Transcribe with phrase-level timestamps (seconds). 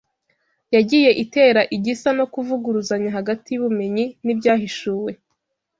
[0.75, 5.11] yagiye itera igisa no kuvuguruzanya hagati y’ubumenyi n’ibyahishuwe